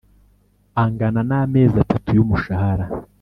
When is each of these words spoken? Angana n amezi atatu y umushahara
Angana 0.83 1.21
n 1.29 1.31
amezi 1.41 1.75
atatu 1.83 2.07
y 2.15 2.19
umushahara 2.23 2.85